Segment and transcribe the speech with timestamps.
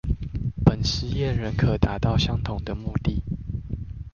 [0.65, 3.23] 本實驗仍可達到相同的目的